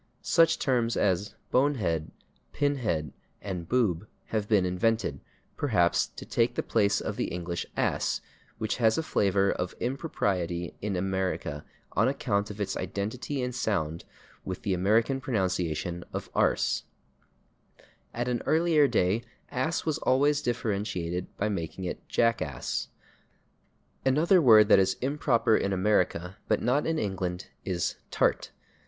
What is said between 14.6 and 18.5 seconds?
the American pronunciation of /arse/. At an